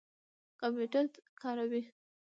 کمپیوټر 0.59 1.05
کاروئ؟ 1.41 1.81